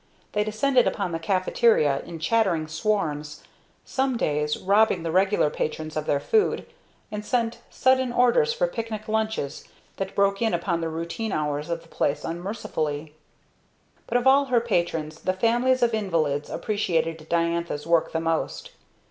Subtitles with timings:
[0.31, 3.43] They descended upon the caffeteria in chattering swarms,
[3.85, 6.65] some days, robbing the regular patrons of their food,
[7.11, 9.65] and sent sudden orders for picnic lunches
[9.97, 13.13] that broke in upon the routine hours of the place unmercifully.
[14.07, 18.71] But of all her patrons, the families of invalids appreciated Diantha's work the most.